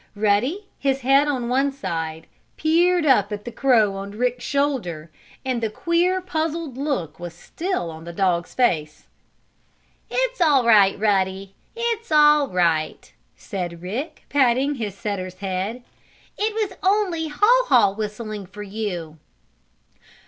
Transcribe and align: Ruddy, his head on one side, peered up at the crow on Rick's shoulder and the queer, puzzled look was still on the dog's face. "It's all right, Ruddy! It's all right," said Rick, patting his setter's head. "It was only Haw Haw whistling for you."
Ruddy, 0.15 0.65
his 0.79 1.01
head 1.01 1.27
on 1.27 1.47
one 1.47 1.71
side, 1.71 2.25
peered 2.57 3.05
up 3.05 3.31
at 3.31 3.45
the 3.45 3.51
crow 3.51 3.93
on 3.95 4.09
Rick's 4.17 4.43
shoulder 4.43 5.11
and 5.45 5.61
the 5.61 5.69
queer, 5.69 6.21
puzzled 6.21 6.75
look 6.75 7.19
was 7.19 7.35
still 7.35 7.91
on 7.91 8.05
the 8.05 8.11
dog's 8.11 8.55
face. 8.55 9.05
"It's 10.09 10.41
all 10.41 10.65
right, 10.65 10.97
Ruddy! 10.97 11.53
It's 11.75 12.11
all 12.11 12.47
right," 12.47 13.13
said 13.35 13.83
Rick, 13.83 14.23
patting 14.27 14.73
his 14.73 14.97
setter's 14.97 15.35
head. 15.35 15.83
"It 16.35 16.55
was 16.55 16.79
only 16.81 17.27
Haw 17.27 17.65
Haw 17.67 17.91
whistling 17.93 18.47
for 18.47 18.63
you." 18.63 19.19